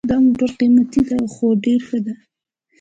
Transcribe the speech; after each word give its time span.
دا 0.09 0.15
موټر 0.25 0.49
قیمته 0.59 1.01
ده 1.09 1.17
خو 1.33 1.45
ډېر 1.65 1.79
ښه 1.87 1.99
ده 2.05 2.13